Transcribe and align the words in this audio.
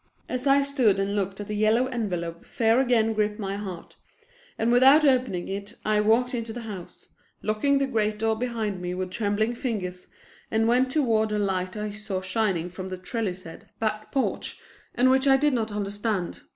As 0.27 0.47
I 0.47 0.63
stood 0.63 0.99
and 0.99 1.15
looked 1.15 1.39
at 1.39 1.47
the 1.47 1.53
yellow 1.55 1.85
envelope 1.85 2.43
fear 2.43 2.79
again 2.79 3.13
gripped 3.13 3.37
my 3.37 3.55
heart, 3.55 3.97
and 4.57 4.71
without 4.71 5.05
opening 5.05 5.47
it 5.47 5.75
I 5.85 6.01
walked 6.01 6.33
into 6.33 6.51
the 6.51 6.63
house, 6.63 7.05
locking 7.43 7.77
the 7.77 7.85
great 7.85 8.17
door 8.17 8.35
behind 8.35 8.81
me 8.81 8.95
with 8.95 9.11
trembling 9.11 9.53
fingers, 9.53 10.07
and 10.49 10.67
went 10.67 10.89
toward 10.89 11.31
a 11.31 11.37
light 11.37 11.77
I 11.77 11.91
saw 11.91 12.19
shining 12.19 12.67
from 12.67 12.87
the 12.87 12.97
trellised 12.97 13.65
back 13.79 14.11
porch 14.11 14.59
and 14.95 15.11
which 15.11 15.27
I 15.27 15.37
did 15.37 15.53
not 15.53 15.71
understand. 15.71 16.41